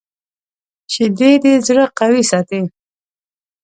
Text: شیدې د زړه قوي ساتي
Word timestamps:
شیدې 0.93 1.31
د 1.43 1.45
زړه 1.67 1.85
قوي 1.97 2.23
ساتي 2.31 2.61